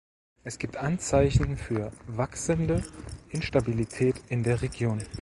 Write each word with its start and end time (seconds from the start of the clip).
Es 0.43 0.57
gibt 0.57 0.77
Anzeichen 0.77 1.57
für 1.57 1.91
wachsende 2.07 2.83
Instabilität 3.29 4.15
in 4.29 4.41
der 4.41 4.63
Region. 4.63 5.03